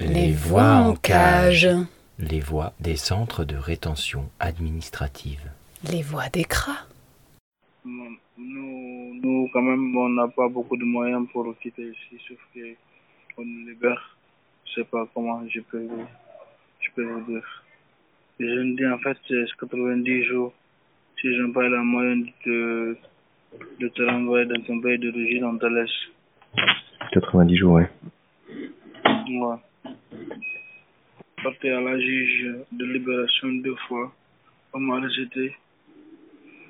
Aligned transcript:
Les 0.00 0.32
voix 0.32 0.62
en 0.62 0.94
cage. 0.94 1.68
Les 2.18 2.40
voix 2.40 2.72
des 2.80 2.96
centres 2.96 3.44
de 3.44 3.56
rétention 3.56 4.30
administrative. 4.38 5.50
Les 5.90 6.02
voix 6.02 6.28
des 6.28 6.44
cras. 6.44 6.86
Nous, 7.84 8.16
nous, 8.36 9.48
quand 9.52 9.62
même, 9.62 9.96
on 9.96 10.08
n'a 10.10 10.28
pas 10.28 10.48
beaucoup 10.48 10.76
de 10.76 10.84
moyens 10.84 11.26
pour 11.32 11.46
quitter 11.60 11.82
ici, 11.82 12.22
sauf 12.28 12.38
qu'on 12.54 13.44
nous 13.44 13.68
libère. 13.68 14.16
Je 14.64 14.80
sais 14.80 14.84
pas 14.84 15.06
comment 15.14 15.42
je 15.48 15.60
peux, 15.60 15.88
je 16.80 16.88
peux 16.94 17.04
vous 17.04 17.20
dire. 17.32 17.64
Je 18.38 18.44
me 18.44 18.76
dis, 18.76 18.86
en 18.86 18.98
fait, 18.98 19.16
c'est 19.28 19.44
90 19.58 20.24
jours. 20.24 20.52
Si 21.20 21.34
je 21.34 21.42
n'ai 21.42 21.52
pas 21.52 21.68
la 21.68 21.82
moyenne 21.82 22.26
de, 22.46 22.96
de 23.80 23.88
te 23.88 24.02
renvoyer 24.02 24.46
dans 24.46 24.60
ton 24.62 24.80
pays 24.80 24.98
d'origine, 24.98 25.44
on 25.44 25.58
te 25.58 25.66
laisse. 25.66 25.90
90 27.12 27.56
jours, 27.56 27.72
ouais. 27.74 27.88
Ouais. 29.04 29.56
Porté 31.42 31.70
à 31.70 31.80
la 31.80 31.98
juge 31.98 32.56
de 32.72 32.84
libération 32.84 33.48
deux 33.48 33.76
fois. 33.88 34.12
On 34.72 34.80
m'a 34.80 35.00
rejeté. 35.00 35.54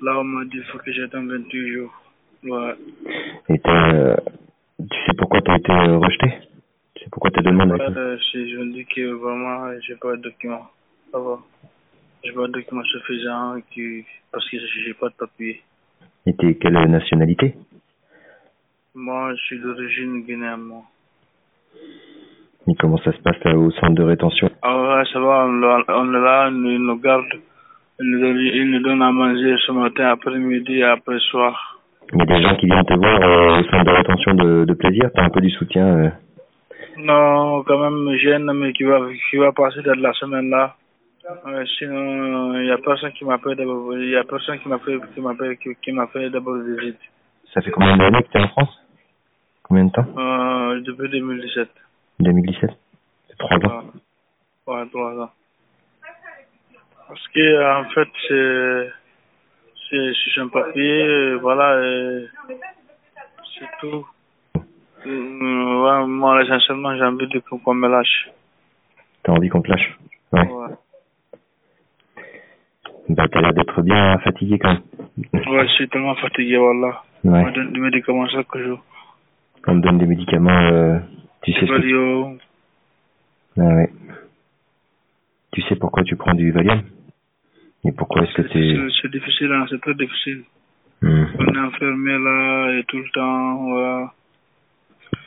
Là, 0.01 0.19
on 0.19 0.23
m'a 0.23 0.43
dit 0.45 0.51
qu'il 0.51 0.63
faut 0.63 0.77
que 0.79 0.91
j'attende 0.91 1.29
28 1.29 1.73
jours. 1.73 2.01
Ouais. 2.43 2.75
Et 3.49 3.61
euh, 3.65 4.15
tu 4.79 4.97
sais 5.05 5.13
pourquoi 5.17 5.41
t'as 5.41 5.57
été 5.57 5.71
euh, 5.71 5.97
rejeté? 5.97 6.27
Tu 6.27 6.50
pourquoi 7.11 7.31
t'as 7.31 7.41
demandé 7.41 7.73
Ouais, 7.73 7.97
euh, 7.97 8.17
je, 8.33 8.47
je 8.47 8.57
me 8.57 8.71
dis 8.73 8.85
que 8.85 9.11
vraiment, 9.13 9.71
j'ai 9.81 9.95
pas 9.95 10.15
de 10.15 10.21
documents. 10.21 10.67
Ça 11.11 11.19
va. 11.19 11.39
J'ai 12.23 12.31
pas 12.31 12.47
de 12.47 12.53
documents 12.53 12.83
suffisants 12.83 13.55
qui, 13.71 14.05
parce 14.31 14.47
que 14.49 14.57
j'ai 14.57 14.93
pas 14.93 15.09
de 15.09 15.15
papier. 15.15 15.61
Et 16.25 16.33
t'es 16.33 16.55
quelle 16.55 16.73
nationalité? 16.73 17.55
Moi, 18.93 19.33
je 19.35 19.41
suis 19.43 19.59
d'origine 19.59 20.23
guinéenne, 20.23 20.61
moi. 20.61 20.83
Et 22.67 22.75
comment 22.79 22.97
ça 22.99 23.11
se 23.11 23.21
passe 23.21 23.43
au 23.55 23.71
centre 23.71 23.95
de 23.95 24.03
rétention? 24.03 24.49
Ah 24.61 24.97
ouais, 24.97 25.03
ça 25.11 25.19
va, 25.19 25.45
on, 25.47 25.61
on 25.61 26.13
est 26.13 26.21
là, 26.21 26.47
on 26.49 26.51
nous 26.51 26.99
garde. 26.99 27.25
Il 27.99 28.09
nous, 28.09 28.19
donne, 28.19 28.37
il 28.37 28.71
nous 28.71 28.79
donne 28.81 29.01
à 29.01 29.11
manger 29.11 29.55
ce 29.65 29.71
matin, 29.71 30.09
après-midi 30.09 30.77
et 30.77 30.83
après-soir. 30.83 31.79
Il 32.13 32.19
y 32.19 32.21
a 32.21 32.25
des 32.25 32.41
gens 32.41 32.55
qui 32.57 32.65
viennent 32.65 32.85
te 32.85 32.93
voir 32.93 33.21
euh, 33.21 33.59
au 33.59 33.63
centre 33.63 33.85
de 33.85 33.91
rétention 33.91 34.33
de, 34.33 34.65
de 34.65 34.73
plaisir? 34.73 35.09
T'as 35.15 35.23
un 35.23 35.29
peu 35.29 35.41
du 35.41 35.49
soutien 35.51 35.85
euh... 35.85 36.09
Non, 36.97 37.63
quand 37.63 37.77
même, 37.79 38.15
j'ai 38.17 38.33
un 38.35 38.47
ami 38.47 38.73
qui 38.73 38.83
va, 38.83 38.99
qui 39.29 39.37
va 39.37 39.51
passer 39.51 39.81
de 39.81 39.91
la 39.91 40.13
semaine 40.13 40.49
là. 40.49 40.75
Ouais, 41.45 41.63
sinon, 41.77 42.55
il 42.55 42.63
n'y 42.63 42.71
a 42.71 42.77
personne 42.77 43.11
qui 43.13 43.23
m'appelle 43.25 43.55
d'abord. 43.55 43.95
Il 43.95 44.09
y 44.09 44.15
a 44.15 44.23
personne 44.23 44.59
qui 44.59 44.67
m'appelle, 44.67 44.99
qui 45.57 45.69
qui, 45.69 45.75
qui 45.81 45.91
m'a 45.91 46.07
fait 46.07 46.29
d'abord 46.29 46.55
visite. 46.55 46.99
Ça 47.53 47.61
fait 47.61 47.71
combien 47.71 47.95
d'années 47.97 48.23
que 48.23 48.29
t'es 48.31 48.39
en 48.39 48.47
France? 48.49 48.79
Combien 49.63 49.85
de 49.85 49.91
temps? 49.91 50.05
Euh, 50.17 50.81
Depuis 50.81 51.09
2017. 51.09 51.69
2017 52.19 52.69
C'est 53.29 53.37
trois 53.37 53.57
ans. 53.57 53.83
Ouais, 54.67 54.73
ouais, 54.73 54.89
trois 54.89 55.13
ans. 55.23 55.31
Parce 57.07 57.27
que, 57.27 57.81
en 57.81 57.89
fait, 57.89 58.09
c'est, 58.27 58.91
c'est, 59.89 60.11
c'est 60.33 60.41
un 60.41 60.47
papier, 60.47 61.35
voilà, 61.35 61.81
et 61.85 62.27
c'est 63.59 63.69
tout. 63.79 64.07
Ouais, 65.05 66.05
moi, 66.07 66.43
essentiellement, 66.43 66.95
j'ai 66.95 67.03
envie 67.03 67.27
qu'on 67.63 67.73
me 67.73 67.87
lâche. 67.87 68.29
T'as 69.23 69.31
envie 69.33 69.49
qu'on 69.49 69.61
te 69.61 69.69
lâche 69.69 69.97
Ouais. 70.31 70.47
ouais. 70.47 70.75
Bah, 73.09 73.27
t'as 73.29 73.41
l'air 73.41 73.53
d'être 73.53 73.81
bien 73.81 74.17
fatigué 74.19 74.57
quand 74.59 74.73
même. 74.73 74.81
Ouais, 75.33 75.67
je 75.67 75.73
suis 75.73 75.89
tellement 75.89 76.15
fatigué, 76.15 76.57
voilà. 76.57 77.01
Ouais. 77.23 77.41
On 77.41 77.45
me 77.45 77.51
donne 77.51 77.73
des 77.73 77.79
médicaments 77.79 78.27
chaque 78.29 78.57
jour. 78.57 78.83
On 79.67 79.75
me 79.75 79.81
donne 79.81 79.97
des 79.97 80.05
médicaments, 80.05 80.71
euh, 80.71 80.99
tu 81.43 81.51
sais 81.53 81.61
ce 81.61 81.65
que... 81.65 81.71
Valium. 81.71 82.37
Ah 83.57 83.61
ouais. 83.61 83.89
Tu 85.51 85.61
sais 85.63 85.75
pourquoi 85.75 86.03
tu 86.03 86.15
prends 86.15 86.33
du 86.33 86.51
Valium? 86.51 86.83
Et 87.83 87.91
pourquoi 87.91 88.23
est-ce 88.23 88.33
que 88.33 88.41
t'es... 88.43 88.53
C'est, 88.53 89.01
c'est 89.01 89.11
difficile, 89.11 89.51
hein, 89.51 89.65
c'est 89.69 89.81
très 89.81 89.95
difficile. 89.95 90.43
Mmh. 91.01 91.25
On 91.39 91.47
est 91.47 91.59
enfermé 91.59 92.11
là 92.11 92.79
et 92.79 92.83
tout 92.85 92.97
le 92.97 93.09
temps, 93.09 93.55
voilà. 93.65 94.13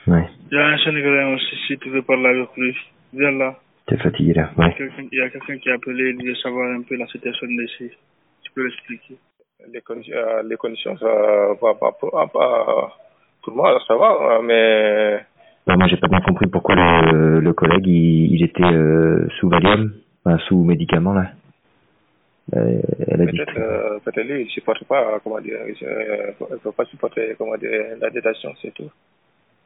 Ouais. 0.07 0.27
Il 0.51 0.57
y 0.57 0.61
a 0.61 0.67
un 0.67 0.79
Sénégalais 0.79 1.35
aussi, 1.35 1.57
si 1.67 1.79
tu 1.79 1.89
veux 1.91 2.03
parler 2.03 2.27
avec 2.27 2.49
lui. 2.57 2.77
Viens 3.13 3.33
là. 3.33 3.55
T'es 3.87 3.97
fatigué 3.97 4.33
là, 4.35 4.51
ouais. 4.57 4.75
Il 5.13 5.19
y 5.19 5.21
a 5.23 5.29
quelqu'un 5.31 5.59
qui 5.59 5.71
a 5.71 5.75
appelé, 5.75 6.15
il 6.19 6.27
veut 6.27 6.35
savoir 6.37 6.71
un 6.73 6.83
peu 6.83 6.97
la 6.97 7.07
situation 7.07 7.47
d'ici. 7.47 7.91
Tu 8.43 8.53
peux 8.55 8.65
l'expliquer? 8.65 9.17
les 9.73 9.81
conditions, 9.81 10.15
euh, 10.17 10.43
les 10.43 10.57
conditions 10.57 10.97
ça 10.99 11.07
va 11.61 11.75
pas 11.75 11.93
pour, 11.93 12.19
ah, 12.19 12.27
pas- 12.27 12.93
pour 13.43 13.55
moi, 13.57 13.79
ça 13.87 13.95
va, 13.97 14.41
mais 14.43 15.21
Non, 15.67 15.77
moi 15.79 15.87
j'ai 15.89 15.97
pas 15.97 16.09
bien 16.09 16.21
compris 16.21 16.47
pourquoi 16.49 16.75
le, 16.75 17.41
le 17.41 17.53
collègue 17.55 17.87
il, 17.87 18.35
il 18.35 18.45
était 18.45 18.63
euh, 18.63 19.27
sous 19.39 19.49
Valium, 19.49 19.93
enfin, 20.25 20.39
sous 20.49 20.63
médicament 20.65 21.15
là. 21.15 21.31
Euh, 22.55 22.79
elle 23.09 23.23
a 23.23 23.27
dit. 23.27 23.39
peut-être, 23.39 23.59
euh, 23.59 23.99
peut-être 24.05 24.27
lui, 24.27 24.43
il 24.43 24.51
supporte 24.51 24.85
pas, 24.85 25.19
comment 25.25 25.41
dire, 25.41 25.59
il 25.67 26.59
peut 26.63 26.73
pas 26.73 26.85
supporter, 26.85 27.35
comment 27.39 27.57
dire, 27.57 27.71
la 27.99 28.11
détention, 28.11 28.53
c'est 28.61 28.75
tout. 28.75 28.91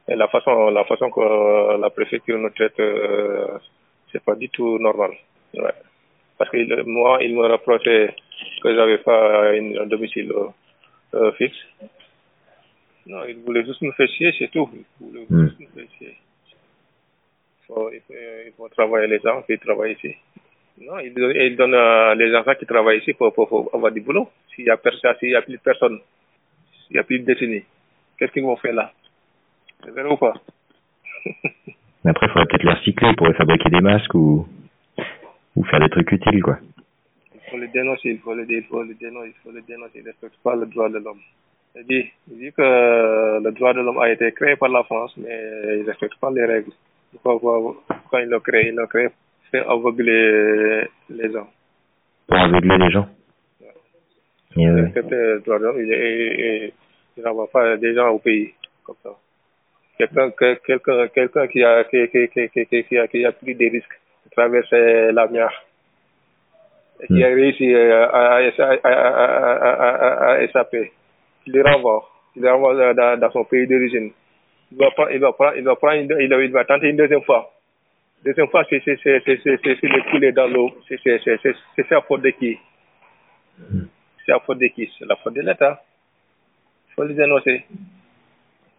Et 0.09 0.15
la 0.15 0.27
façon, 0.27 0.69
la 0.71 0.83
façon 0.85 1.11
que 1.11 1.19
euh, 1.19 1.77
la 1.77 1.89
préfecture 1.89 2.37
nous 2.37 2.49
traite, 2.49 2.79
euh, 2.79 3.57
c'est 4.11 4.23
pas 4.23 4.35
du 4.35 4.49
tout 4.49 4.79
normal. 4.79 5.11
Ouais. 5.53 5.73
Parce 6.37 6.49
que 6.51 6.81
moi, 6.83 7.19
il 7.21 7.35
me 7.35 7.45
reprochait 7.45 8.15
que 8.63 8.73
j'avais 8.73 8.97
pas 8.99 9.53
une- 9.55 9.77
un 9.77 9.85
domicile 9.85 10.31
euh, 10.31 10.47
euh, 11.15 11.31
fixe. 11.33 11.57
Non, 13.05 13.23
il 13.27 13.37
voulait 13.39 13.65
juste 13.65 13.81
me 13.81 13.91
faire 13.91 14.07
chier, 14.09 14.33
c'est 14.37 14.49
tout. 14.51 14.69
Il 14.73 15.05
voulait 15.05 15.25
Hmm. 15.29 15.47
juste 15.49 15.59
me 15.59 15.65
faire 15.67 15.91
chier. 15.97 16.15
Il 17.61 17.65
faut, 17.67 17.91
il 17.91 18.01
faut, 18.01 18.13
il 18.47 18.51
faut 18.57 18.69
travailler 18.69 19.07
les 19.07 19.19
gens, 19.19 19.41
puis 19.43 19.59
travailler 19.59 19.93
ici. 19.95 20.15
Non, 20.81 20.97
il 20.99 21.13
donne, 21.13 21.35
il 21.35 21.55
donne 21.55 21.73
euh, 21.75 22.15
les 22.15 22.33
enfants 22.35 22.55
qui 22.55 22.65
travaillent 22.65 22.99
ici 22.99 23.13
pour, 23.13 23.33
pour, 23.33 23.47
pour 23.47 23.69
avoir 23.75 23.91
du 23.91 24.01
boulot. 24.01 24.29
S'il 24.55 24.65
y 24.65 24.69
a 24.69 24.77
personne, 24.77 25.13
s'il 25.19 25.29
y 25.31 25.35
a 25.35 25.41
plus 25.41 25.53
de 25.57 25.61
personnes, 25.61 25.99
s'il 26.87 26.95
y 26.95 26.99
a 26.99 27.03
plus 27.03 27.19
de 27.19 27.25
décennies, 27.25 27.63
qu'est-ce 28.17 28.31
qu'ils 28.31 28.43
vont 28.43 28.55
faire 28.55 28.73
là? 28.73 28.91
C'est 29.83 29.91
vrai 29.91 30.03
ou 30.05 30.17
pas? 30.17 30.33
Mais 32.03 32.11
après, 32.11 32.27
il 32.27 32.29
faudrait 32.29 32.45
peut-être 32.47 32.63
les 32.63 32.73
recycler 32.73 33.13
pour 33.15 33.27
fabriquer 33.35 33.69
des 33.69 33.81
masques 33.81 34.13
ou 34.15 34.47
ou 35.55 35.63
faire 35.65 35.79
des 35.81 35.89
trucs 35.89 36.11
utiles 36.11 36.41
quoi. 36.41 36.57
Il 37.33 37.41
faut 37.51 37.57
les 37.57 37.67
dénoncer, 37.67 38.09
il 38.11 38.19
faut 38.19 38.33
les, 38.33 38.45
il 38.49 38.63
faut 38.63 38.83
les 38.83 38.93
dénoncer, 38.93 39.29
il 39.35 39.41
faut 39.43 39.51
les 39.51 39.61
dénoncer. 39.63 39.91
Ils 39.95 40.01
ne 40.03 40.07
respectent 40.07 40.37
pas 40.43 40.55
le 40.55 40.65
droit 40.67 40.87
de 40.89 40.99
l'homme. 40.99 41.19
Il 41.75 41.85
dit, 41.85 42.51
que 42.51 42.61
le 43.43 43.51
droit 43.51 43.73
de 43.73 43.81
l'homme 43.81 43.99
a 43.99 44.09
été 44.11 44.31
créé 44.31 44.55
par 44.55 44.69
la 44.69 44.83
France, 44.83 45.13
mais 45.17 45.77
ils 45.77 45.81
ne 45.81 45.85
respectent 45.87 46.19
pas 46.19 46.31
les 46.31 46.45
règles. 46.45 46.71
Pourquoi, 47.23 47.75
quand 48.09 48.17
ils 48.19 48.29
l'ont 48.29 48.39
créé, 48.39 48.69
ils 48.69 48.75
l'ont 48.75 48.87
créé 48.87 49.07
pour 49.51 49.71
aveugler 49.71 50.87
les 51.09 51.31
gens. 51.31 51.47
Pour 52.27 52.37
aveugler 52.37 52.77
les 52.77 52.91
gens. 52.91 53.09
Et, 54.57 54.67
euh, 54.67 54.83
respecter 54.83 55.15
le 55.15 55.39
droit 55.41 55.59
de 55.59 55.63
l'homme, 55.63 55.79
il 55.79 55.89
il- 55.91 56.71
il 57.17 57.23
n'envoie 57.23 57.47
pas 57.49 57.77
des 57.77 57.93
gens 57.95 58.09
au 58.09 58.19
pays 58.19 58.53
comme 58.83 58.95
ça 59.03 59.09
quelqu'un 59.99 60.31
quelqu'un 60.65 61.07
quelqu'un 61.09 61.47
qui 61.47 61.63
a 61.63 61.83
qui, 61.83 62.07
qui, 62.07 62.29
qui, 62.29 62.49
qui, 62.83 62.97
a 62.97 63.07
qui 63.07 63.25
pris 63.41 63.55
des 63.55 63.69
risques 63.69 63.99
de 64.25 64.31
traverser 64.31 65.11
la 65.11 65.27
mer 65.27 65.51
qui 67.07 67.13
hmm. 67.13 67.23
a 67.23 67.27
réussi 67.27 67.73
euh, 67.73 68.09
à, 68.09 68.35
à, 68.35 68.41
échapper. 70.43 70.91
Il 71.45 71.53
le 71.53 71.63
renvoie 71.63 72.09
il 72.35 72.41
le 72.41 72.51
renvoie 72.51 72.93
dans, 72.93 73.31
son 73.31 73.45
pays 73.45 73.65
d'origine. 73.67 74.11
Il 74.71 74.77
va 74.77 74.91
prendre 74.91 75.11
il 75.11 75.19
va 75.19 75.33
prendre 75.33 75.57
il 75.57 75.63
va 75.63 75.75
prendre 75.75 76.19
il 76.19 76.51
va, 76.51 76.65
tenter 76.65 76.89
une 76.89 76.97
deuxième 76.97 77.23
fois. 77.23 77.51
Deuxième 78.23 78.49
fois 78.49 78.63
c'est 78.69 78.81
c'est 78.85 78.95
le 78.95 80.11
couler 80.11 80.31
dans 80.31 80.47
l'eau. 80.47 80.71
C'est 80.87 80.99
c'est 81.03 81.91
à 81.91 82.01
faute 82.01 82.21
de 82.21 82.29
qui? 82.29 82.57
Hmm. 83.57 83.87
C'est 84.25 84.31
à 84.31 84.39
faute 84.39 84.59
de 84.59 84.67
qui? 84.67 84.89
C'est 84.97 85.05
la 85.05 85.17
faute 85.17 85.33
de 85.33 85.41
l'État. 85.41 85.83
Il 86.89 86.93
faut 86.95 87.03
les 87.03 87.19
annoncer 87.19 87.65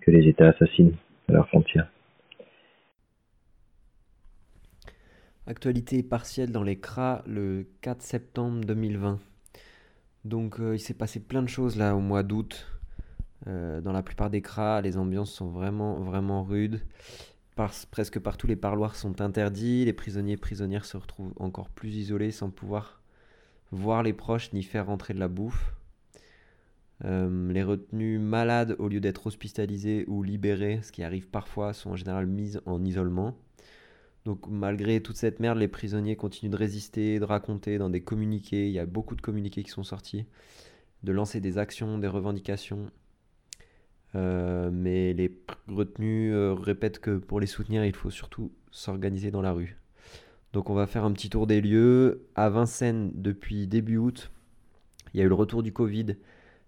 que 0.01 0.11
les 0.11 0.29
États 0.29 0.49
assassinent. 0.49 0.97
Actualité 5.47 6.03
partielle 6.03 6.53
dans 6.53 6.63
les 6.63 6.79
CRA 6.79 7.23
le 7.27 7.67
4 7.81 8.03
septembre 8.03 8.65
2020. 8.65 9.19
Donc 10.25 10.61
euh, 10.61 10.77
il 10.77 10.79
s'est 10.79 10.95
passé 10.95 11.19
plein 11.19 11.43
de 11.43 11.49
choses 11.49 11.77
là 11.77 11.97
au 11.97 12.01
mois 12.01 12.23
d'août. 12.23 12.67
Euh, 13.47 13.81
dans 13.81 13.93
la 13.93 14.03
plupart 14.03 14.31
des 14.31 14.43
CRA, 14.43 14.81
les 14.81 14.97
ambiances 14.97 15.33
sont 15.33 15.49
vraiment 15.49 15.95
vraiment 16.01 16.45
rudes. 16.45 16.83
Presque 17.91 18.19
partout 18.19 18.47
les 18.47 18.57
parloirs 18.57 18.97
sont 18.97 19.21
interdits. 19.21 19.85
Les 19.85 19.93
prisonniers 19.93 20.35
et 20.35 20.39
prisonnières 20.39 20.85
se 20.85 20.97
retrouvent 20.97 21.35
encore 21.39 21.69
plus 21.69 21.97
isolés 21.97 22.31
sans 22.31 22.51
pouvoir 22.51 23.03
voir 23.71 24.03
les 24.03 24.13
proches 24.13 24.53
ni 24.53 24.63
faire 24.63 24.87
rentrer 24.87 25.15
de 25.15 25.21
la 25.21 25.29
bouffe. 25.29 25.75
Euh, 27.05 27.53
les 27.53 27.63
retenus 27.63 28.21
malades, 28.21 28.77
au 28.79 28.89
lieu 28.89 29.01
d'être 29.01 29.27
hospitalisés 29.27 30.05
ou 30.07 30.23
libérés, 30.23 30.81
ce 30.83 30.93
qui 30.93 31.03
arrive 31.03 31.29
parfois, 31.29 31.73
sont 31.73 31.91
en 31.91 31.97
général 31.97 32.27
mis 32.27 32.57
en 32.67 32.85
isolement. 32.85 33.37
Donc 34.27 34.47
malgré 34.49 35.01
toute 35.01 35.17
cette 35.17 35.41
merde, 35.41 35.59
les 35.59 35.69
prisonniers 35.69 36.17
continuent 36.17 36.51
de 36.51 36.57
résister, 36.57 37.19
de 37.19 37.25
raconter 37.25 37.79
dans 37.79 37.89
des 37.89 38.03
communiqués. 38.03 38.67
Il 38.67 38.73
y 38.73 38.79
a 38.79 38.87
beaucoup 38.87 39.17
de 39.17 39.23
communiqués 39.23 39.63
qui 39.63 39.71
sont 39.71 39.83
sortis, 39.83 40.27
de 41.03 41.13
lancer 41.13 41.41
des 41.41 41.57
actions, 41.59 41.99
des 41.99 42.09
revendications. 42.09 42.91
Euh, 44.17 44.71
mais 44.73 45.15
les 45.15 45.39
retenus 45.69 46.33
euh, 46.35 46.53
répètent 46.53 46.99
que 46.99 47.17
pour 47.17 47.41
les 47.41 47.47
soutenir, 47.47 47.85
il 47.85 47.95
faut 47.95 48.11
surtout 48.11 48.53
s'organiser 48.71 49.31
dans 49.31 49.43
la 49.43 49.53
rue. 49.53 49.79
Donc 50.53 50.69
on 50.69 50.75
va 50.75 50.87
faire 50.87 51.05
un 51.05 51.13
petit 51.13 51.31
tour 51.31 51.47
des 51.47 51.61
lieux. 51.61 52.27
À 52.35 52.51
Vincennes, 52.51 53.13
depuis 53.15 53.67
début 53.67 53.97
août, 53.97 54.31
il 55.15 55.21
y 55.21 55.23
a 55.23 55.27
eu 55.27 55.29
le 55.29 55.35
retour 55.35 55.63
du 55.63 55.73
Covid. 55.73 56.17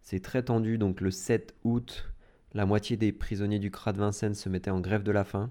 C'est 0.03 0.21
très 0.21 0.43
tendu. 0.43 0.79
Donc 0.79 1.01
le 1.01 1.11
7 1.11 1.55
août, 1.65 2.13
la 2.53 2.67
moitié 2.67 2.97
des 2.97 3.13
prisonniers 3.13 3.59
du 3.59 3.71
CRA 3.71 3.93
de 3.93 3.99
Vincennes 3.99 4.35
se 4.35 4.49
mettaient 4.49 4.71
en 4.71 4.81
grève 4.81 5.03
de 5.03 5.13
la 5.13 5.25
faim. 5.25 5.51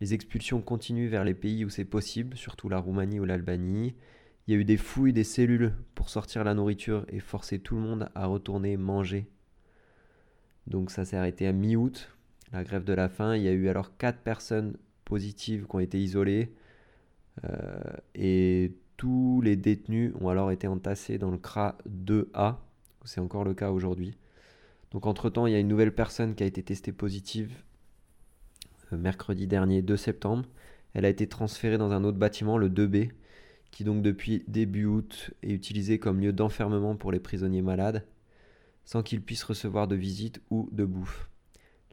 Les 0.00 0.12
expulsions 0.12 0.60
continuent 0.60 1.08
vers 1.08 1.24
les 1.24 1.34
pays 1.34 1.64
où 1.64 1.70
c'est 1.70 1.84
possible, 1.84 2.36
surtout 2.36 2.68
la 2.68 2.78
Roumanie 2.78 3.20
ou 3.20 3.24
l'Albanie. 3.24 3.94
Il 4.46 4.52
y 4.52 4.56
a 4.56 4.60
eu 4.60 4.64
des 4.64 4.76
fouilles 4.76 5.12
des 5.12 5.24
cellules 5.24 5.72
pour 5.94 6.10
sortir 6.10 6.44
la 6.44 6.52
nourriture 6.52 7.06
et 7.08 7.20
forcer 7.20 7.58
tout 7.58 7.76
le 7.76 7.80
monde 7.80 8.10
à 8.14 8.26
retourner 8.26 8.76
manger. 8.76 9.26
Donc 10.66 10.90
ça 10.90 11.04
s'est 11.04 11.16
arrêté 11.16 11.46
à 11.46 11.52
mi-août, 11.52 12.10
la 12.52 12.64
grève 12.64 12.84
de 12.84 12.92
la 12.92 13.08
faim. 13.08 13.36
Il 13.36 13.42
y 13.42 13.48
a 13.48 13.52
eu 13.52 13.68
alors 13.68 13.96
4 13.96 14.18
personnes 14.18 14.76
positives 15.04 15.66
qui 15.66 15.76
ont 15.76 15.80
été 15.80 15.98
isolées. 15.98 16.52
Euh, 17.44 17.80
et 18.14 18.74
tous 18.96 19.40
les 19.42 19.56
détenus 19.56 20.12
ont 20.20 20.28
alors 20.28 20.50
été 20.50 20.66
entassés 20.66 21.18
dans 21.18 21.30
le 21.30 21.38
CRA 21.38 21.78
2A. 21.88 22.56
C'est 23.04 23.20
encore 23.20 23.44
le 23.44 23.54
cas 23.54 23.70
aujourd'hui. 23.70 24.16
Donc 24.90 25.06
entre-temps, 25.06 25.46
il 25.46 25.52
y 25.52 25.56
a 25.56 25.58
une 25.58 25.68
nouvelle 25.68 25.94
personne 25.94 26.34
qui 26.34 26.42
a 26.42 26.46
été 26.46 26.62
testée 26.62 26.92
positive 26.92 27.52
euh, 28.92 28.96
mercredi 28.96 29.46
dernier 29.46 29.82
2 29.82 29.96
septembre. 29.96 30.44
Elle 30.94 31.04
a 31.04 31.08
été 31.08 31.26
transférée 31.26 31.78
dans 31.78 31.92
un 31.92 32.04
autre 32.04 32.18
bâtiment, 32.18 32.56
le 32.56 32.68
2B, 32.68 33.10
qui 33.70 33.84
donc 33.84 34.02
depuis 34.02 34.44
début 34.46 34.84
août 34.84 35.32
est 35.42 35.52
utilisé 35.52 35.98
comme 35.98 36.20
lieu 36.20 36.32
d'enfermement 36.32 36.96
pour 36.96 37.10
les 37.10 37.18
prisonniers 37.18 37.62
malades, 37.62 38.06
sans 38.84 39.02
qu'ils 39.02 39.22
puissent 39.22 39.42
recevoir 39.42 39.88
de 39.88 39.96
visite 39.96 40.40
ou 40.50 40.68
de 40.72 40.84
bouffe. 40.84 41.28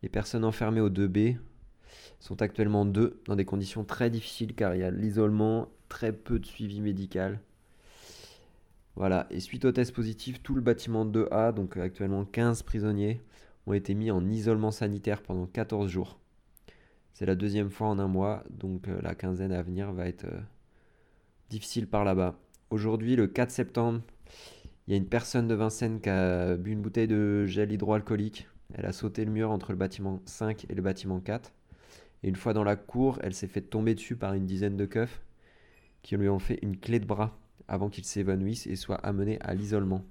Les 0.04 0.10
personnes 0.10 0.46
enfermées 0.46 0.81
au 0.81 0.90
2B 0.90 1.38
sont 2.19 2.42
actuellement 2.42 2.86
deux 2.86 3.19
dans 3.25 3.36
des 3.36 3.46
conditions 3.46 3.84
très 3.84 4.10
difficiles 4.10 4.54
car 4.54 4.75
il 4.75 4.81
y 4.81 4.84
a 4.84 4.92
l'isolement, 4.92 5.69
très 5.90 6.13
peu 6.13 6.40
de 6.40 6.46
suivi 6.46 6.81
médical. 6.81 7.40
Voilà, 8.95 9.27
et 9.29 9.39
suite 9.39 9.65
au 9.65 9.71
test 9.71 9.93
positif, 9.93 10.43
tout 10.43 10.53
le 10.53 10.61
bâtiment 10.61 11.05
2A, 11.05 11.53
donc 11.53 11.77
actuellement 11.77 12.25
15 12.25 12.63
prisonniers, 12.63 13.21
ont 13.65 13.73
été 13.73 13.93
mis 13.93 14.11
en 14.11 14.27
isolement 14.29 14.71
sanitaire 14.71 15.21
pendant 15.21 15.45
14 15.45 15.89
jours. 15.89 16.19
C'est 17.13 17.25
la 17.25 17.35
deuxième 17.35 17.69
fois 17.69 17.88
en 17.88 17.99
un 17.99 18.07
mois, 18.07 18.43
donc 18.49 18.88
euh, 18.88 18.99
la 19.01 19.15
quinzaine 19.15 19.51
à 19.51 19.61
venir 19.61 19.91
va 19.93 20.07
être 20.07 20.25
euh, 20.25 20.39
difficile 21.49 21.88
par 21.88 22.03
là-bas. 22.03 22.35
Aujourd'hui, 22.69 23.15
le 23.15 23.27
4 23.27 23.51
septembre, 23.51 24.01
il 24.88 24.91
y 24.91 24.93
a 24.93 24.97
une 24.97 25.07
personne 25.07 25.47
de 25.47 25.55
Vincennes 25.55 26.01
qui 26.01 26.09
a 26.09 26.55
bu 26.55 26.71
une 26.71 26.81
bouteille 26.81 27.07
de 27.07 27.45
gel 27.45 27.71
hydroalcoolique. 27.71 28.47
Elle 28.73 28.85
a 28.85 28.91
sauté 28.91 29.25
le 29.25 29.31
mur 29.31 29.51
entre 29.51 29.71
le 29.71 29.77
bâtiment 29.77 30.21
5 30.25 30.65
et 30.69 30.75
le 30.75 30.81
bâtiment 30.81 31.19
4. 31.19 31.53
Et 32.23 32.29
une 32.29 32.35
fois 32.35 32.53
dans 32.53 32.63
la 32.63 32.75
cour, 32.75 33.19
elle 33.21 33.33
s'est 33.33 33.47
fait 33.47 33.61
tomber 33.61 33.95
dessus 33.95 34.15
par 34.15 34.33
une 34.33 34.45
dizaine 34.45 34.77
de 34.77 34.85
keufs 34.85 35.21
qui 36.01 36.17
lui 36.17 36.29
ont 36.29 36.39
fait 36.39 36.59
une 36.61 36.77
clé 36.77 36.99
de 36.99 37.05
bras 37.05 37.38
avant 37.71 37.89
qu'il 37.89 38.03
s'évanouisse 38.03 38.68
et 38.68 38.75
soit 38.75 38.97
amené 38.97 39.39
à 39.39 39.53
l'isolement. 39.53 40.03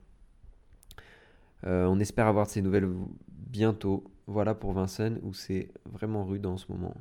Euh, 1.66 1.84
on 1.84 2.00
espère 2.00 2.26
avoir 2.26 2.48
ces 2.48 2.62
nouvelles 2.62 2.88
bientôt. 3.28 4.10
Voilà 4.26 4.54
pour 4.54 4.72
Vincennes 4.72 5.20
où 5.22 5.34
c'est 5.34 5.68
vraiment 5.84 6.24
rude 6.24 6.46
en 6.46 6.56
ce 6.56 6.72
moment. 6.72 6.94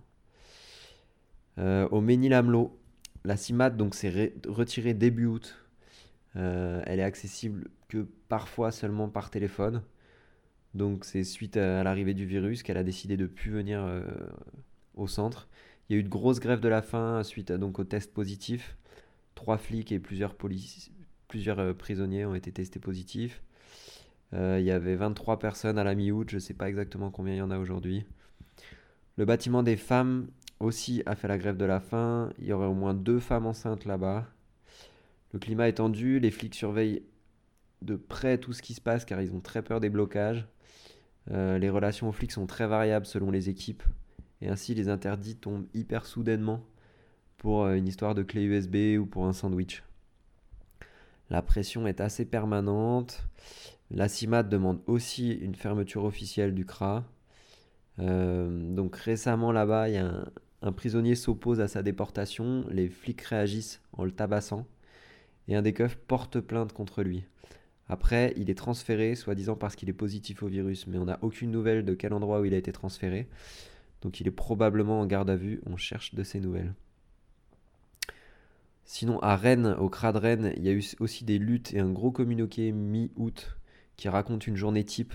Euh, 1.60 1.88
au 1.92 2.02
Ménil-Amelot, 2.02 2.78
la 3.24 3.38
CIMAT 3.38 3.70
donc 3.70 3.96
s'est 3.96 4.34
retirée 4.48 4.94
début 4.94 5.28
août. 5.28 5.56
Euh, 6.36 6.84
elle 6.86 7.00
est 7.00 7.04
accessible 7.04 7.70
que 7.88 8.06
parfois 8.28 8.72
seulement 8.72 9.08
par 9.08 9.30
téléphone. 9.30 9.82
Donc 10.74 11.06
c'est 11.06 11.24
suite 11.24 11.56
à, 11.56 11.84
l'arrivée 11.84 12.14
du 12.14 12.26
virus 12.26 12.64
qu'elle 12.64 12.78
a 12.78 12.84
décidé 12.84 13.16
de 13.16 13.28
plus 13.28 13.50
venir 13.50 13.82
au 14.96 15.08
centre. 15.08 15.48
Il 15.88 15.94
y 15.94 15.96
a 15.96 16.00
eu 16.02 16.04
de 16.04 16.10
grosses 16.10 16.42
grèves 16.42 16.60
de 16.60 16.68
la 16.68 16.82
faim 16.82 17.24
suite 17.24 17.54
donc 17.54 17.80
au 17.80 17.86
test 17.86 18.14
positif. 18.14 18.76
Trois 19.40 19.58
flics 19.58 19.94
et 19.94 20.00
plusieurs, 20.00 20.36
plusieurs 21.30 21.74
prisonniers 21.78 22.26
ont 22.26 22.36
été 22.36 22.52
testés 22.52 22.82
positifs. 22.82 23.42
Euh, 24.34 24.58
il 24.60 24.66
y 24.66 24.70
avait 24.70 24.98
23 24.98 25.40
personnes 25.40 25.80
à 25.80 25.86
la 25.86 25.96
mi-août, 25.96 26.28
je 26.30 26.36
ne 26.36 26.40
sais 26.42 26.54
pas 26.54 26.68
exactement 26.68 27.10
combien 27.10 27.36
il 27.36 27.38
y 27.38 27.42
en 27.42 27.50
a 27.50 27.58
aujourd'hui. 27.58 28.04
Le 29.16 29.24
bâtiment 29.24 29.64
des 29.64 29.78
femmes 29.78 30.28
aussi 30.60 31.04
a 31.06 31.16
fait 31.16 31.30
la 31.30 31.38
grève 31.38 31.56
de 31.56 31.64
la 31.64 31.80
faim. 31.80 32.34
Il 32.40 32.48
y 32.48 32.52
aurait 32.52 32.68
au 32.68 32.74
moins 32.74 32.94
deux 32.94 33.22
femmes 33.22 33.46
enceintes 33.46 33.86
là-bas. 33.86 34.28
Le 35.32 35.40
climat 35.40 35.70
est 35.70 35.76
tendu, 35.76 36.20
les 36.20 36.32
flics 36.32 36.54
surveillent 36.54 37.04
de 37.82 37.96
près 37.96 38.40
tout 38.40 38.52
ce 38.52 38.62
qui 38.62 38.74
se 38.74 38.82
passe 38.82 39.06
car 39.06 39.22
ils 39.22 39.32
ont 39.32 39.40
très 39.40 39.62
peur 39.62 39.80
des 39.80 39.90
blocages. 39.90 40.50
Euh, 41.32 41.58
les 41.60 41.70
relations 41.70 42.10
aux 42.10 42.12
flics 42.12 42.34
sont 42.34 42.46
très 42.46 42.68
variables 42.68 43.06
selon 43.06 43.32
les 43.32 43.48
équipes 43.48 43.84
et 44.42 44.50
ainsi 44.50 44.76
les 44.76 44.90
interdits 44.90 45.38
tombent 45.38 45.68
hyper 45.74 46.06
soudainement 46.06 46.62
pour 47.40 47.64
euh, 47.64 47.74
une 47.74 47.88
histoire 47.88 48.14
de 48.14 48.22
clé 48.22 48.44
USB 48.44 49.00
ou 49.00 49.08
pour 49.08 49.26
un 49.26 49.34
sandwich. 49.34 49.84
La 51.32 51.42
pression 51.42 51.88
est 51.88 52.02
assez 52.02 52.26
permanente. 52.26 53.24
La 53.90 54.08
CIMAT 54.08 54.44
demande 54.44 54.82
aussi 54.86 55.32
une 55.32 55.56
fermeture 55.56 56.04
officielle 56.04 56.54
du 56.54 56.66
CRA. 56.66 57.04
Euh, 57.98 58.74
donc 58.76 58.96
récemment 58.96 59.52
là-bas, 59.52 59.90
il 59.90 59.96
y 59.96 59.98
a 59.98 60.26
un, 60.62 60.72
prisonnier 60.72 61.16
s'oppose 61.16 61.60
à 61.60 61.68
sa 61.68 61.82
déportation, 61.82 62.66
les 62.70 62.88
flics 62.88 63.22
réagissent 63.22 63.82
en 63.94 64.06
le 64.06 64.12
tabassant, 64.12 64.68
et 65.48 65.56
un 65.56 65.62
des 65.62 65.74
keufs 65.74 65.98
porte 65.98 66.40
plainte 66.40 66.74
contre 66.74 67.02
lui. 67.04 67.24
Après, 67.88 68.34
il 68.38 68.50
est 68.50 68.58
transféré, 68.58 69.16
soi-disant 69.16 69.56
parce 69.56 69.76
qu'il 69.76 69.90
est 69.90 69.94
positif 69.94 70.44
au 70.44 70.48
virus, 70.48 70.86
mais 70.88 70.98
on 70.98 71.06
n'a 71.06 71.20
aucune 71.22 71.52
nouvelle 71.52 71.84
de 71.84 71.96
quel 71.96 72.14
endroit 72.14 72.42
où 72.42 72.46
il 72.46 72.54
a 72.54 72.58
été 72.58 72.72
transféré. 72.72 73.28
Donc 74.02 74.20
il 74.20 74.28
est 74.28 74.32
probablement 74.32 75.00
en 75.00 75.06
garde 75.06 75.30
à 75.30 75.36
vue, 75.36 75.62
on 75.66 75.76
cherche 75.76 76.14
de 76.14 76.24
ses 76.24 76.40
nouvelles. 76.40 76.74
Sinon, 78.92 79.20
à 79.20 79.36
Rennes, 79.36 79.76
au 79.80 79.88
CRA 79.88 80.12
de 80.14 80.18
Rennes, 80.18 80.52
il 80.58 80.64
y 80.64 80.68
a 80.68 80.72
eu 80.72 80.84
aussi 81.00 81.24
des 81.24 81.38
luttes 81.38 81.76
et 81.76 81.80
un 81.80 81.92
gros 81.92 82.10
communiqué 82.10 82.72
mi-août 82.72 83.56
qui 83.98 84.10
raconte 84.10 84.48
une 84.48 84.56
journée 84.56 84.84
type. 84.84 85.14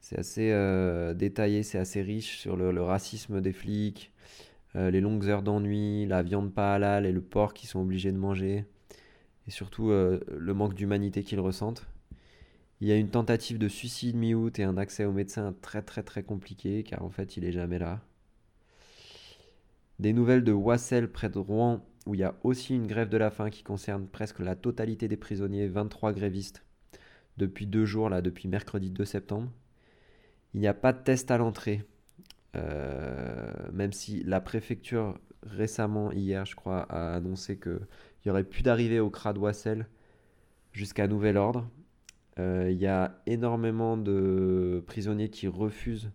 C'est 0.00 0.18
assez 0.18 0.50
euh, 0.52 1.12
détaillé, 1.12 1.64
c'est 1.64 1.76
assez 1.76 2.00
riche 2.00 2.38
sur 2.38 2.56
le, 2.56 2.82
racisme 2.82 3.42
des 3.42 3.52
flics, 3.52 4.10
euh, 4.74 4.90
les 4.90 5.02
longues 5.02 5.28
heures 5.28 5.42
d'ennui, 5.42 6.06
la 6.06 6.22
viande 6.22 6.54
pas 6.54 6.74
halal 6.74 7.04
et 7.04 7.12
le 7.12 7.20
porc 7.20 7.52
qu'ils 7.52 7.68
sont 7.68 7.80
obligés 7.80 8.10
de 8.10 8.16
manger, 8.16 8.64
et 9.46 9.50
surtout 9.50 9.90
euh, 9.90 10.20
le 10.34 10.54
manque 10.54 10.72
d'humanité 10.72 11.24
qu'ils 11.24 11.40
ressentent. 11.40 11.86
Il 12.80 12.88
y 12.88 12.92
a 12.92 12.96
une 12.96 13.10
tentative 13.10 13.58
de 13.58 13.68
suicide 13.68 14.16
mi-août 14.16 14.58
et 14.58 14.64
un 14.64 14.78
accès 14.78 15.04
au 15.04 15.12
médecin 15.12 15.54
très 15.60 15.82
très 15.82 16.02
très 16.02 16.22
compliqué 16.22 16.84
car 16.84 17.04
en 17.04 17.10
fait 17.10 17.36
il 17.36 17.44
est 17.44 17.52
jamais 17.52 17.78
là. 17.78 18.00
Des 19.98 20.14
nouvelles 20.14 20.42
de 20.42 20.52
Wassel 20.52 21.12
près 21.12 21.28
de 21.28 21.38
Rouen 21.38 21.84
où 22.06 22.14
il 22.14 22.20
y 22.20 22.24
a 22.24 22.34
aussi 22.42 22.74
une 22.74 22.86
grève 22.86 23.08
de 23.08 23.16
la 23.16 23.30
faim 23.30 23.50
qui 23.50 23.62
concerne 23.62 24.06
presque 24.06 24.40
la 24.40 24.56
totalité 24.56 25.08
des 25.08 25.16
prisonniers, 25.16 25.68
23 25.68 26.12
grévistes 26.12 26.64
depuis 27.36 27.66
deux 27.66 27.84
jours, 27.84 28.08
là, 28.08 28.20
depuis 28.22 28.48
mercredi 28.48 28.90
2 28.90 29.04
septembre. 29.04 29.50
Il 30.54 30.60
n'y 30.60 30.66
a 30.66 30.74
pas 30.74 30.92
de 30.92 31.02
test 31.02 31.30
à 31.30 31.38
l'entrée, 31.38 31.84
euh, 32.56 33.52
même 33.72 33.92
si 33.92 34.22
la 34.24 34.40
préfecture 34.40 35.18
récemment, 35.42 36.12
hier 36.12 36.44
je 36.44 36.54
crois, 36.54 36.82
a 36.82 37.14
annoncé 37.14 37.58
qu'il 37.58 37.86
n'y 38.26 38.30
aurait 38.30 38.44
plus 38.44 38.62
d'arrivée 38.62 39.00
au 39.00 39.10
CRA 39.10 39.32
de 39.32 39.38
Wassel 39.38 39.86
jusqu'à 40.72 41.08
nouvel 41.08 41.36
ordre. 41.36 41.68
Euh, 42.38 42.68
il 42.70 42.78
y 42.78 42.86
a 42.86 43.20
énormément 43.26 43.96
de 43.96 44.82
prisonniers 44.86 45.30
qui 45.30 45.48
refusent 45.48 46.10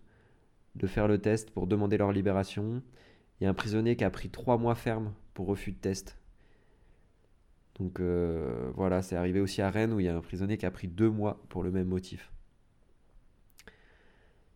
de 0.74 0.86
faire 0.86 1.08
le 1.08 1.18
test 1.18 1.50
pour 1.50 1.66
demander 1.66 1.96
leur 1.98 2.12
libération. 2.12 2.82
Il 3.40 3.44
y 3.44 3.46
a 3.46 3.50
un 3.50 3.54
prisonnier 3.54 3.96
qui 3.96 4.04
a 4.04 4.10
pris 4.10 4.30
trois 4.30 4.58
mois 4.58 4.74
ferme 4.74 5.12
refus 5.44 5.72
de 5.72 5.76
test. 5.76 6.18
Donc 7.78 8.00
euh, 8.00 8.70
voilà, 8.74 9.02
c'est 9.02 9.16
arrivé 9.16 9.40
aussi 9.40 9.62
à 9.62 9.70
Rennes 9.70 9.92
où 9.92 10.00
il 10.00 10.06
y 10.06 10.08
a 10.08 10.16
un 10.16 10.20
prisonnier 10.20 10.58
qui 10.58 10.66
a 10.66 10.70
pris 10.70 10.88
deux 10.88 11.10
mois 11.10 11.40
pour 11.48 11.62
le 11.62 11.70
même 11.70 11.88
motif. 11.88 12.32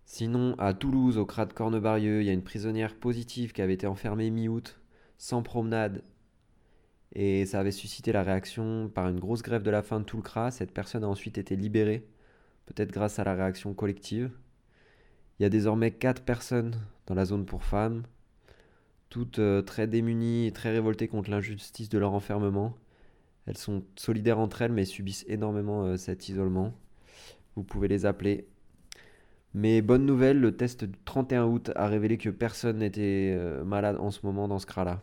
Sinon, 0.04 0.54
à 0.58 0.74
Toulouse, 0.74 1.16
au 1.16 1.24
CRA 1.24 1.46
de 1.46 1.52
Cornebarieux, 1.52 2.20
il 2.20 2.26
y 2.26 2.30
a 2.30 2.34
une 2.34 2.42
prisonnière 2.42 2.94
positive 2.96 3.52
qui 3.52 3.62
avait 3.62 3.74
été 3.74 3.86
enfermée 3.86 4.30
mi-août, 4.30 4.78
sans 5.16 5.42
promenade, 5.42 6.02
et 7.14 7.46
ça 7.46 7.60
avait 7.60 7.72
suscité 7.72 8.12
la 8.12 8.22
réaction 8.22 8.90
par 8.92 9.08
une 9.08 9.20
grosse 9.20 9.42
grève 9.42 9.62
de 9.62 9.70
la 9.70 9.82
faim 9.82 10.00
de 10.00 10.04
tout 10.04 10.16
le 10.16 10.22
CRA. 10.22 10.50
Cette 10.50 10.72
personne 10.72 11.04
a 11.04 11.08
ensuite 11.08 11.38
été 11.38 11.56
libérée, 11.56 12.06
peut-être 12.66 12.90
grâce 12.90 13.18
à 13.18 13.24
la 13.24 13.34
réaction 13.34 13.72
collective. 13.74 14.30
Il 15.38 15.42
y 15.42 15.46
a 15.46 15.50
désormais 15.50 15.92
quatre 15.92 16.22
personnes 16.22 16.74
dans 17.06 17.14
la 17.14 17.24
zone 17.24 17.46
pour 17.46 17.64
femmes, 17.64 18.02
toutes 19.12 19.40
euh, 19.40 19.60
très 19.60 19.86
démunies 19.86 20.46
et 20.46 20.52
très 20.52 20.70
révoltées 20.70 21.06
contre 21.06 21.30
l'injustice 21.30 21.90
de 21.90 21.98
leur 21.98 22.14
enfermement. 22.14 22.74
Elles 23.44 23.58
sont 23.58 23.84
solidaires 23.94 24.38
entre 24.38 24.62
elles 24.62 24.72
mais 24.72 24.86
subissent 24.86 25.26
énormément 25.28 25.84
euh, 25.84 25.98
cet 25.98 26.30
isolement. 26.30 26.72
Vous 27.54 27.62
pouvez 27.62 27.88
les 27.88 28.06
appeler. 28.06 28.48
Mais 29.52 29.82
bonne 29.82 30.06
nouvelle, 30.06 30.40
le 30.40 30.56
test 30.56 30.84
du 30.84 30.98
31 31.04 31.44
août 31.44 31.70
a 31.76 31.88
révélé 31.88 32.16
que 32.16 32.30
personne 32.30 32.78
n'était 32.78 33.36
euh, 33.36 33.64
malade 33.64 33.98
en 34.00 34.10
ce 34.10 34.24
moment 34.24 34.48
dans 34.48 34.58
ce 34.58 34.64
CRA-là. 34.64 35.02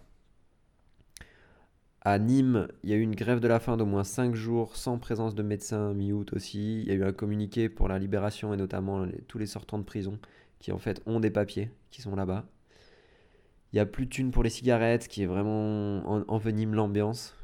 À 2.01 2.17
Nîmes, 2.17 2.67
il 2.83 2.89
y 2.89 2.93
a 2.93 2.95
eu 2.95 3.01
une 3.01 3.13
grève 3.13 3.39
de 3.39 3.47
la 3.47 3.59
faim 3.59 3.77
d'au 3.77 3.85
moins 3.85 4.03
5 4.03 4.33
jours 4.33 4.75
sans 4.75 4.97
présence 4.97 5.35
de 5.35 5.43
médecins 5.43 5.93
mi-août 5.93 6.33
aussi. 6.33 6.81
Il 6.81 6.87
y 6.87 6.91
a 6.91 6.95
eu 6.95 7.03
un 7.03 7.13
communiqué 7.13 7.69
pour 7.69 7.87
la 7.87 7.99
libération 7.99 8.55
et 8.55 8.57
notamment 8.57 9.05
tous 9.27 9.37
les 9.37 9.45
sortants 9.45 9.77
de 9.77 9.83
prison 9.83 10.17
qui 10.57 10.71
en 10.71 10.79
fait 10.79 10.99
ont 11.05 11.19
des 11.19 11.29
papiers 11.29 11.69
qui 11.91 12.01
sont 12.01 12.15
là-bas. 12.15 12.47
Il 13.71 13.75
n'y 13.75 13.79
a 13.79 13.85
plus 13.85 14.05
de 14.05 14.09
thunes 14.09 14.31
pour 14.31 14.43
les 14.43 14.49
cigarettes, 14.49 15.07
qui 15.07 15.23
est 15.23 15.27
vraiment 15.27 16.03
envenime 16.27 16.73
l'ambiance. 16.73 17.35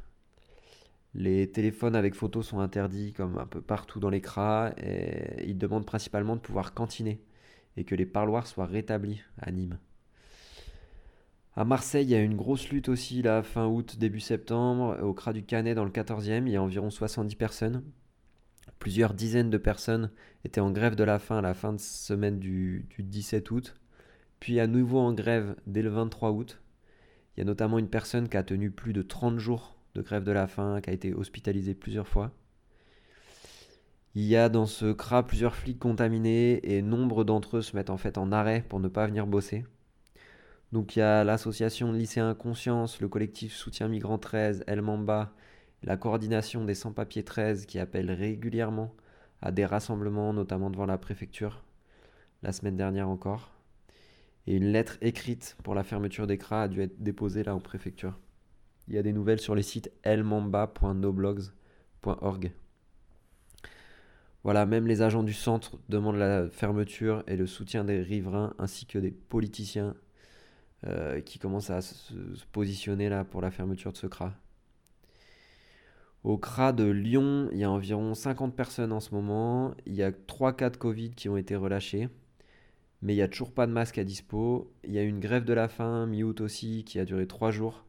Les 1.13 1.49
téléphones 1.49 1.95
avec 1.95 2.13
photos 2.13 2.47
sont 2.47 2.59
interdits 2.59 3.13
comme 3.13 3.37
un 3.37 3.45
peu 3.45 3.61
partout 3.61 3.99
dans 3.99 4.09
les 4.09 4.21
cras 4.21 4.71
et 4.77 5.47
ils 5.47 5.57
demandent 5.57 5.85
principalement 5.85 6.35
de 6.35 6.41
pouvoir 6.41 6.73
cantiner 6.73 7.21
et 7.77 7.85
que 7.85 7.95
les 7.95 8.05
parloirs 8.05 8.47
soient 8.47 8.65
rétablis 8.65 9.21
à 9.37 9.51
Nîmes. 9.51 9.77
À 11.55 11.63
Marseille, 11.63 12.05
il 12.05 12.09
y 12.09 12.15
a 12.15 12.21
une 12.21 12.35
grosse 12.35 12.67
lutte 12.69 12.89
aussi, 12.89 13.21
là, 13.21 13.41
fin 13.41 13.65
août, 13.65 13.95
début 13.97 14.19
septembre, 14.19 14.99
au 15.01 15.13
Cras 15.13 15.31
du 15.31 15.43
Canet, 15.43 15.73
dans 15.73 15.85
le 15.85 15.91
14e. 15.91 16.47
Il 16.47 16.51
y 16.51 16.57
a 16.57 16.61
environ 16.61 16.89
70 16.89 17.35
personnes. 17.35 17.81
Plusieurs 18.79 19.13
dizaines 19.13 19.49
de 19.49 19.57
personnes 19.57 20.11
étaient 20.43 20.59
en 20.59 20.71
grève 20.71 20.95
de 20.95 21.05
la 21.05 21.17
faim 21.17 21.37
à 21.37 21.41
la 21.41 21.53
fin 21.53 21.71
de 21.71 21.79
semaine 21.79 22.39
du, 22.39 22.87
du 22.89 23.03
17 23.03 23.51
août. 23.51 23.75
Puis 24.39 24.59
à 24.59 24.67
nouveau 24.67 24.99
en 24.99 25.13
grève 25.13 25.55
dès 25.67 25.81
le 25.81 25.89
23 25.89 26.31
août. 26.31 26.61
Il 27.35 27.39
y 27.39 27.41
a 27.41 27.45
notamment 27.45 27.79
une 27.79 27.89
personne 27.89 28.29
qui 28.29 28.37
a 28.37 28.43
tenu 28.43 28.71
plus 28.71 28.93
de 28.93 29.01
30 29.01 29.39
jours 29.39 29.75
de 29.95 30.01
grève 30.01 30.23
de 30.23 30.31
la 30.31 30.47
faim, 30.47 30.81
qui 30.81 30.89
a 30.89 30.93
été 30.93 31.13
hospitalisée 31.13 31.73
plusieurs 31.73 32.07
fois. 32.07 32.31
Il 34.13 34.23
y 34.23 34.37
a 34.37 34.47
dans 34.47 34.65
ce 34.65 34.93
CRA 34.93 35.25
plusieurs 35.25 35.55
flics 35.55 35.79
contaminés 35.79 36.59
et 36.63 36.81
nombre 36.81 37.23
d'entre 37.23 37.57
eux 37.57 37.61
se 37.61 37.75
mettent 37.75 37.89
en 37.89 37.97
fait 37.97 38.17
en 38.17 38.31
arrêt 38.31 38.63
pour 38.67 38.79
ne 38.79 38.87
pas 38.87 39.07
venir 39.07 39.27
bosser. 39.27 39.65
Donc 40.71 40.95
il 40.95 40.99
y 40.99 41.01
a 41.01 41.23
l'association 41.23 41.91
de 41.91 41.97
lycéens 41.97 42.33
Conscience, 42.33 43.01
le 43.01 43.09
collectif 43.09 43.53
Soutien 43.53 43.87
Migrants 43.87 44.17
13, 44.17 44.63
El 44.67 44.81
Mamba, 44.81 45.33
la 45.83 45.97
coordination 45.97 46.65
des 46.65 46.75
sans-papiers 46.75 47.23
13 47.23 47.65
qui 47.65 47.79
appellent 47.79 48.11
régulièrement 48.11 48.93
à 49.41 49.51
des 49.51 49.65
rassemblements, 49.65 50.33
notamment 50.33 50.69
devant 50.69 50.85
la 50.85 50.97
préfecture, 50.97 51.63
la 52.41 52.51
semaine 52.51 52.77
dernière 52.77 53.09
encore. 53.09 53.54
Et 54.47 54.55
une 54.55 54.71
lettre 54.71 54.97
écrite 55.01 55.57
pour 55.63 55.75
la 55.75 55.83
fermeture 55.83 56.27
des 56.27 56.37
CRA 56.37 56.63
a 56.63 56.67
dû 56.67 56.81
être 56.81 57.01
déposée 57.01 57.43
là 57.43 57.55
en 57.55 57.59
préfecture. 57.59 58.19
Il 58.87 58.93
y 58.93 58.97
a 58.97 59.03
des 59.03 59.13
nouvelles 59.13 59.39
sur 59.39 59.55
les 59.55 59.63
sites 59.63 59.91
elmamba.noblogs.org. 60.03 62.51
Voilà, 64.43 64.65
même 64.67 64.85
les 64.85 65.01
agents 65.01 65.23
du 65.23 65.33
centre 65.33 65.79
demandent 65.89 66.17
la 66.17 66.47
fermeture 66.49 67.23
et 67.25 67.35
le 67.35 67.47
soutien 67.47 67.83
des 67.83 68.03
riverains 68.03 68.53
ainsi 68.59 68.85
que 68.85 68.99
des 68.99 69.09
politiciens 69.09 69.95
euh, 70.85 71.19
qui 71.19 71.39
commence 71.39 71.71
à 71.71 71.81
se, 71.81 72.13
positionner 72.51 73.09
là 73.09 73.23
pour 73.23 73.41
la 73.41 73.49
fermeture 73.49 73.91
de 73.91 73.97
ce 73.97 74.05
CRA. 74.05 74.35
Au 76.23 76.37
CRA 76.37 76.73
de 76.73 76.83
Lyon, 76.83 77.49
il 77.53 77.57
y 77.57 77.63
a 77.63 77.71
environ 77.71 78.13
50 78.13 78.55
personnes 78.55 78.91
en 78.91 78.99
ce 78.99 79.15
moment. 79.15 79.73
Il 79.87 79.95
y 79.95 80.03
a 80.03 80.11
3 80.11 80.53
cas 80.53 80.69
de 80.69 80.77
Covid 80.77 81.09
qui 81.11 81.27
ont 81.27 81.37
été 81.37 81.55
relâchés. 81.55 82.09
Mais 83.05 83.13
il 83.13 83.17
n'y 83.17 83.21
a 83.21 83.27
toujours 83.27 83.53
pas 83.53 83.67
de 83.67 83.71
masque 83.71 83.99
à 83.99 84.03
dispo. 84.03 84.73
Il 84.83 84.91
y 84.91 84.97
a 84.97 85.03
une 85.03 85.19
grève 85.19 85.45
de 85.45 85.53
la 85.53 85.67
faim, 85.67 86.07
mi-août 86.07 86.41
aussi, 86.41 86.83
qui 86.83 86.99
a 86.99 87.05
duré 87.05 87.27
3 87.27 87.51
jours. 87.51 87.85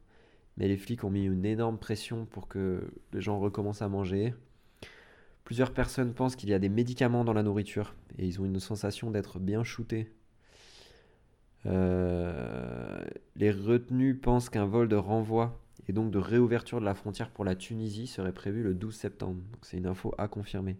Mais 0.57 0.67
les 0.67 0.77
flics 0.77 1.03
ont 1.03 1.09
mis 1.09 1.25
une 1.25 1.43
énorme 1.43 1.79
pression 1.79 2.25
pour 2.27 2.47
que 2.47 2.87
les 3.13 3.21
gens 3.21 3.39
recommencent 3.39 3.81
à 3.81 3.89
manger. 3.89 4.35
Plusieurs 5.43 5.73
personnes 5.73 6.13
pensent 6.13 6.35
qu'il 6.35 6.49
y 6.49 6.53
a 6.53 6.59
des 6.59 6.69
médicaments 6.69 7.25
dans 7.25 7.33
la 7.33 7.41
nourriture 7.41 7.95
et 8.19 8.27
ils 8.27 8.39
ont 8.39 8.45
une 8.45 8.59
sensation 8.59 9.09
d'être 9.09 9.39
bien 9.39 9.63
shootés 9.63 10.11
euh, 11.65 13.03
les 13.35 13.51
retenus 13.51 14.17
pensent 14.21 14.49
qu'un 14.49 14.65
vol 14.65 14.87
de 14.87 14.95
renvoi 14.95 15.59
et 15.87 15.93
donc 15.93 16.11
de 16.11 16.19
réouverture 16.19 16.79
de 16.79 16.85
la 16.85 16.93
frontière 16.93 17.31
pour 17.31 17.43
la 17.43 17.55
Tunisie 17.55 18.07
serait 18.07 18.33
prévu 18.33 18.63
le 18.63 18.73
12 18.73 18.95
septembre. 18.95 19.41
C'est 19.63 19.77
une 19.77 19.87
info 19.87 20.13
à 20.17 20.27
confirmer. 20.27 20.77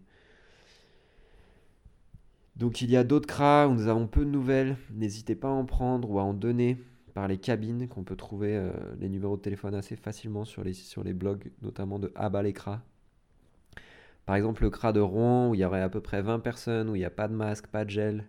Donc 2.58 2.82
il 2.82 2.90
y 2.90 2.98
a 2.98 3.04
d'autres 3.04 3.28
CRA 3.28 3.68
où 3.68 3.74
nous 3.74 3.88
avons 3.88 4.08
peu 4.08 4.26
de 4.26 4.32
nouvelles. 4.32 4.78
N'hésitez 4.92 5.36
pas 5.36 5.48
à 5.48 5.52
en 5.52 5.66
prendre 5.66 6.10
ou 6.10 6.18
à 6.18 6.24
en 6.24 6.34
donner 6.34 6.78
par 7.14 7.28
les 7.28 7.38
cabines 7.38 7.88
qu'on 7.88 8.04
peut 8.04 8.16
trouver 8.16 8.56
euh, 8.56 8.72
les 9.00 9.10
numéros 9.10 9.38
de 9.38 9.42
téléphone 9.42 9.76
assez 9.76 9.96
facilement 9.96 10.44
sur 10.44 10.64
les, 10.64 10.74
les 11.04 11.14
blogs, 11.14 11.52
notamment 11.62 12.00
de 12.00 12.12
Abalekra. 12.16 12.82
Par 14.26 14.36
exemple 14.36 14.64
le 14.64 14.72
CRA 14.72 14.92
de 14.92 15.00
Rouen 15.00 15.50
où 15.50 15.56
il 15.56 15.62
y 15.62 15.66
aurait 15.66 15.82
à 15.82 15.90
peu 15.90 16.02
près 16.02 16.24
20 16.24 16.40
personnes, 16.40 16.90
où 16.90 16.96
il 16.96 17.00
n'y 17.00 17.06
a 17.06 17.12
pas 17.12 17.28
de 17.28 17.34
masque, 17.34 17.68
pas 17.68 17.86
de 17.86 17.92
gel, 17.92 18.28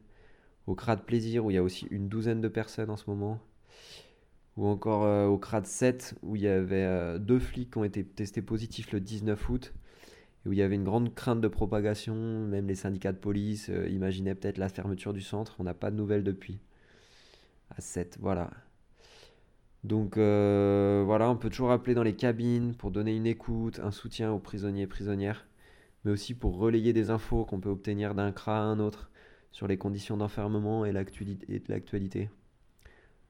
au 0.67 0.75
de 0.75 1.01
Plaisir 1.01 1.47
où 1.47 1.51
il 1.51 1.55
y 1.55 1.59
a 1.59 1.63
aussi 1.63 1.87
une 1.91 2.09
douzaine 2.09 2.43
de 2.43 2.49
personnes 2.49 2.91
en 2.91 2.97
ce 2.99 3.09
moment, 3.09 3.41
ou 4.59 4.67
encore 4.67 5.05
euh, 5.05 5.27
au 5.27 5.39
CRAD 5.39 5.67
7 5.67 6.17
où 6.23 6.37
il 6.37 6.43
y 6.43 6.49
avait 6.49 6.85
euh, 6.85 7.19
deux 7.19 7.39
flics 7.39 7.73
qui 7.73 7.79
ont 7.79 7.85
été 7.85 8.05
testés 8.05 8.43
positifs 8.43 8.93
le 8.93 9.01
19 9.01 9.49
août, 9.49 9.73
où 10.47 10.53
il 10.53 10.59
y 10.59 10.63
avait 10.63 10.77
une 10.77 10.85
grande 10.85 11.15
crainte 11.15 11.41
de 11.41 11.49
propagation, 11.49 12.15
même 12.15 12.67
les 12.67 12.75
syndicats 12.75 13.13
de 13.13 13.19
police 13.19 13.69
euh, 13.71 13.89
imaginaient 13.89 14.35
peut-être 14.35 14.59
la 14.59 14.69
fermeture 14.69 15.13
du 15.13 15.21
centre, 15.21 15.57
on 15.59 15.65
n'a 15.65 15.75
pas 15.75 15.91
de 15.91 15.97
nouvelles 15.97 16.25
depuis. 16.25 16.61
À 17.77 17.81
7, 17.81 18.19
voilà. 18.21 18.51
Donc 19.85 20.17
voilà, 20.17 21.31
on 21.31 21.37
peut 21.37 21.51
toujours 21.51 21.71
appeler 21.71 21.95
dans 21.95 22.03
les 22.03 22.17
cabines 22.17 22.75
pour 22.75 22.91
donner 22.91 23.15
une 23.15 23.27
écoute, 23.27 23.81
un 23.83 23.91
soutien 23.91 24.33
aux 24.33 24.39
prisonniers 24.39 24.83
et 24.83 24.87
prisonnières, 24.87 25.47
mais 26.05 26.11
aussi 26.11 26.35
pour 26.35 26.59
relayer 26.59 26.93
des 26.93 27.11
infos 27.11 27.45
qu'on 27.45 27.61
peut 27.61 27.69
obtenir 27.69 28.15
d'un 28.15 28.33
CRA 28.33 28.59
à 28.59 28.63
un 28.63 28.81
autre 28.81 29.11
sur 29.53 29.67
les 29.67 29.79
conditions 29.79 30.17
d'enfermement 30.17 30.85
et 30.85 30.93
l'actualité. 30.93 32.31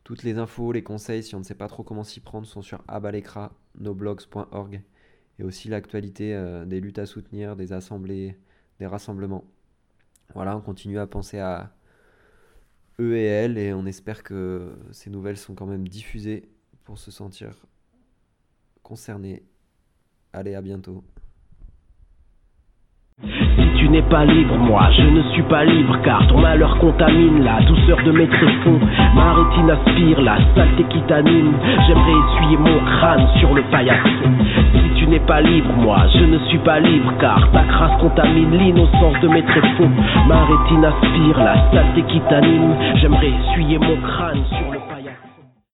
Toutes 0.04 0.22
les 0.22 0.38
infos, 0.38 0.72
les 0.72 0.82
conseils, 0.82 1.22
si 1.22 1.34
on 1.34 1.40
ne 1.40 1.44
sait 1.44 1.54
pas 1.54 1.68
trop 1.68 1.82
comment 1.82 2.04
s'y 2.04 2.20
prendre, 2.20 2.46
sont 2.46 2.62
sur 2.62 2.82
abalekra, 2.88 3.52
noblogs.org, 3.78 4.82
et 5.38 5.44
aussi 5.44 5.68
l'actualité 5.68 6.34
euh, 6.34 6.64
des 6.64 6.80
luttes 6.80 6.98
à 6.98 7.06
soutenir, 7.06 7.56
des 7.56 7.72
assemblées, 7.72 8.36
des 8.78 8.86
rassemblements. 8.86 9.44
Voilà, 10.34 10.56
on 10.56 10.60
continue 10.60 10.98
à 10.98 11.06
penser 11.06 11.38
à 11.38 11.72
eux 13.00 13.16
et 13.16 13.24
elles, 13.24 13.58
et 13.58 13.72
on 13.72 13.86
espère 13.86 14.22
que 14.22 14.76
ces 14.92 15.10
nouvelles 15.10 15.36
sont 15.36 15.54
quand 15.54 15.66
même 15.66 15.88
diffusées 15.88 16.48
pour 16.84 16.98
se 16.98 17.10
sentir 17.10 17.66
concernés. 18.82 19.44
Allez, 20.32 20.54
à 20.54 20.62
bientôt 20.62 21.04
pas 24.08 24.24
libre, 24.24 24.56
moi 24.56 24.88
je 24.96 25.02
ne 25.02 25.22
suis 25.32 25.42
pas 25.42 25.64
libre 25.64 25.98
car 26.02 26.26
ton 26.28 26.38
malheur 26.38 26.78
contamine 26.78 27.44
la 27.44 27.60
douceur 27.66 27.98
de 28.04 28.10
mes 28.12 28.26
tréfonds. 28.26 28.80
Ma 29.14 29.34
rétine 29.34 29.70
aspire 29.70 30.20
la 30.22 30.36
saleté 30.54 30.84
qui 30.90 31.00
t'anime. 31.02 31.52
J'aimerais 31.86 32.12
essuyer 32.12 32.56
mon 32.56 32.78
crâne 32.84 33.26
sur 33.38 33.54
le 33.54 33.62
paillasson. 33.70 34.30
Si 34.74 35.00
tu 35.00 35.06
n'es 35.08 35.20
pas 35.20 35.40
libre, 35.40 35.70
moi 35.78 35.98
je 36.14 36.24
ne 36.24 36.38
suis 36.48 36.58
pas 36.58 36.80
libre 36.80 37.12
car 37.20 37.50
ta 37.52 37.62
crasse 37.64 38.00
contamine 38.00 38.56
l'innocence 38.56 39.20
de 39.22 39.28
mes 39.28 39.42
tréfonds. 39.42 39.90
Ma 40.26 40.44
rétine 40.44 40.84
aspire 40.84 41.38
la 41.38 41.70
saleté 41.72 42.02
qui 42.08 42.20
t'anime. 42.28 42.74
J'aimerais 42.96 43.32
essuyer 43.50 43.78
mon 43.78 43.96
crâne 43.96 44.42
sur 44.58 44.77